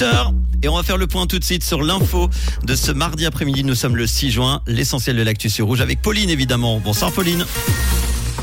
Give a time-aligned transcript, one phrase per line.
[0.00, 2.30] 8h et on va faire le point tout de suite sur l'info
[2.64, 3.64] de ce mardi après-midi.
[3.64, 6.80] Nous sommes le 6 juin, l'essentiel de l'actu sur rouge avec Pauline évidemment.
[6.80, 7.44] Bonsoir Pauline.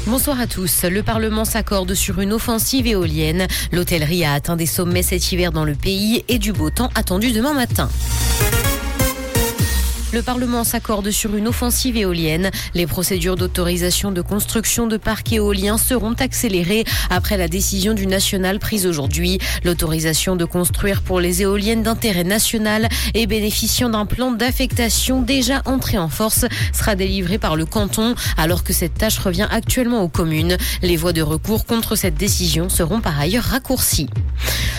[0.05, 0.83] Bonsoir à tous.
[0.83, 3.47] Le Parlement s'accorde sur une offensive éolienne.
[3.71, 7.31] L'hôtellerie a atteint des sommets cet hiver dans le pays et du beau temps attendu
[7.31, 7.89] demain matin.
[10.13, 12.49] Le Parlement s'accorde sur une offensive éolienne.
[12.73, 18.59] Les procédures d'autorisation de construction de parcs éoliens seront accélérées après la décision du national
[18.59, 19.37] prise aujourd'hui.
[19.65, 25.97] L'autorisation de construire pour les éoliennes d'intérêt national et bénéficiant d'un plan d'affectation déjà entré
[25.97, 30.55] en force sera délivrée par le canton alors que cette tâche revient actuellement aux communes.
[30.81, 34.09] Les voies de recours contre cette décision seront par ailleurs raccourcies.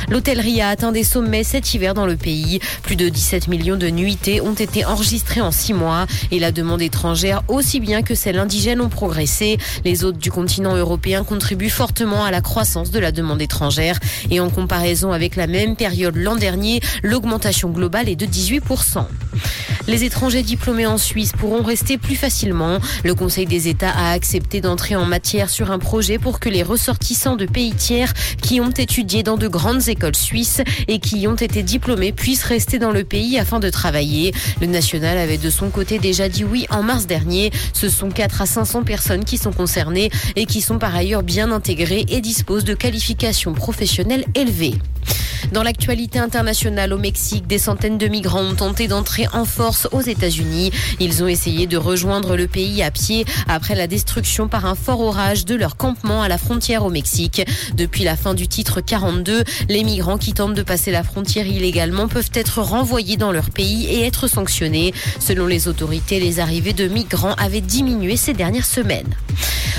[0.09, 2.61] L'hôtellerie a atteint des sommets cet hiver dans le pays.
[2.83, 6.81] Plus de 17 millions de nuitées ont été enregistrées en six mois et la demande
[6.81, 9.59] étrangère aussi bien que celle indigène ont progressé.
[9.85, 13.99] Les hôtes du continent européen contribuent fortement à la croissance de la demande étrangère
[14.31, 19.05] et en comparaison avec la même période l'an dernier, l'augmentation globale est de 18%.
[19.87, 22.79] Les étrangers diplômés en Suisse pourront rester plus facilement.
[23.05, 26.63] Le Conseil des États a accepté d'entrer en matière sur un projet pour que les
[26.63, 31.37] ressortissants de pays tiers qui ont étudié dans de grandes écoles suisses et qui ont
[31.37, 34.35] été diplômés puissent rester dans le pays afin de travailler.
[34.61, 37.51] Le national avait de son côté déjà dit oui en mars dernier.
[37.73, 41.51] Ce sont 4 à 500 personnes qui sont concernées et qui sont par ailleurs bien
[41.51, 44.75] intégrées et disposent de qualifications professionnelles élevées.
[45.53, 50.01] Dans l'actualité internationale au Mexique, des centaines de migrants ont tenté d'entrer en force aux
[50.01, 50.71] États-Unis.
[51.01, 55.01] Ils ont essayé de rejoindre le pays à pied après la destruction par un fort
[55.01, 57.43] orage de leur campement à la frontière au Mexique.
[57.75, 62.09] Depuis la fin du titre 42, les migrants qui tentent de passer la frontière illégalement
[62.09, 64.93] peuvent être renvoyés dans leur pays et être sanctionnés.
[65.19, 69.15] Selon les autorités, les arrivées de migrants avaient diminué ces dernières semaines.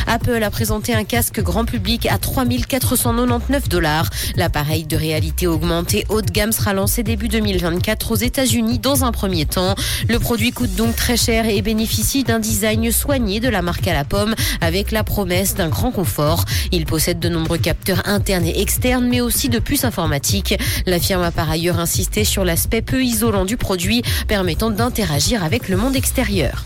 [0.10, 4.10] Apple a présenté un casque grand public à 3499 dollars.
[4.36, 9.12] L'appareil de réalité augmentée haut de gamme sera lancé début 2024 aux États-Unis dans un
[9.12, 9.76] premier temps.
[10.08, 13.94] Le produit coûte donc très cher et bénéficie d'un design soigné de la marque à
[13.94, 16.46] la pomme avec la promesse d'un grand confort.
[16.72, 20.58] Il possède de nombreux capteurs internes et externes mais aussi de puces informatiques.
[20.88, 25.70] La firme a par ailleurs insisté sur l'aspect peu isolant du produit permettant d'interagir avec
[25.70, 26.66] le monde extérieur.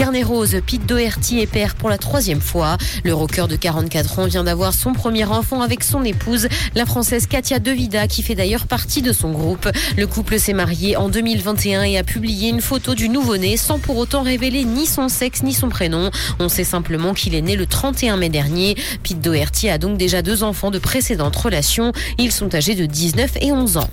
[0.00, 2.78] Carnet Rose, Pete Doherty est père pour la troisième fois.
[3.04, 7.26] Le rocker de 44 ans vient d'avoir son premier enfant avec son épouse, la française
[7.26, 9.68] Katia Devida, qui fait d'ailleurs partie de son groupe.
[9.98, 13.98] Le couple s'est marié en 2021 et a publié une photo du nouveau-né sans pour
[13.98, 16.10] autant révéler ni son sexe ni son prénom.
[16.38, 18.76] On sait simplement qu'il est né le 31 mai dernier.
[19.02, 21.92] Pete Doherty a donc déjà deux enfants de précédentes relations.
[22.16, 23.90] Ils sont âgés de 19 et 11 ans.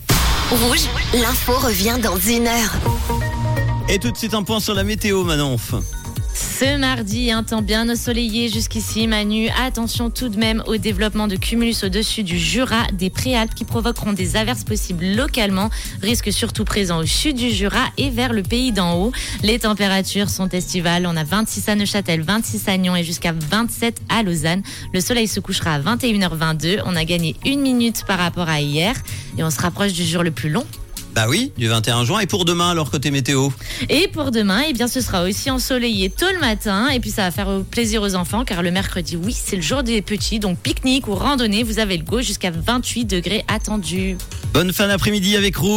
[0.52, 2.78] Rouge, l'info revient dans une heure.
[3.90, 5.74] Et tout de suite un point sur la météo Manonf.
[6.38, 9.50] Ce mardi, un temps bien ensoleillé jusqu'ici, Manu.
[9.60, 14.14] Attention tout de même au développement de cumulus au-dessus du Jura, des préalpes qui provoqueront
[14.14, 15.72] des averses possibles localement.
[16.04, 19.12] Risque surtout présent au sud du Jura et vers le pays d'en haut.
[19.42, 21.08] Les températures sont estivales.
[21.08, 24.62] On a 26 à Neuchâtel, 26 à Nyon et jusqu'à 27 à Lausanne.
[24.94, 26.82] Le soleil se couchera à 21h22.
[26.86, 28.96] On a gagné une minute par rapport à hier
[29.40, 30.68] et on se rapproche du jour le plus long
[31.18, 32.20] bah oui, du 21 juin.
[32.20, 33.50] Et pour demain, alors côté météo?
[33.90, 36.90] Et pour demain, eh bien, ce sera aussi ensoleillé tôt le matin.
[36.90, 39.82] Et puis ça va faire plaisir aux enfants car le mercredi, oui, c'est le jour
[39.82, 40.38] des petits.
[40.38, 44.16] Donc pique-nique ou randonnée, vous avez le go jusqu'à 28 degrés attendus.
[44.54, 45.76] Bonne fin d'après-midi avec Roux.